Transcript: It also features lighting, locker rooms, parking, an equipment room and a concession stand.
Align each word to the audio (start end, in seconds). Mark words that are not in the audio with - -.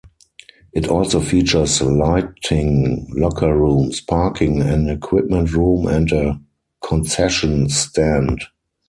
It 0.73 0.87
also 0.87 1.19
features 1.19 1.79
lighting, 1.79 3.05
locker 3.15 3.55
rooms, 3.55 4.01
parking, 4.01 4.59
an 4.63 4.89
equipment 4.89 5.53
room 5.53 5.85
and 5.85 6.11
a 6.11 6.41
concession 6.83 7.69
stand. 7.69 8.41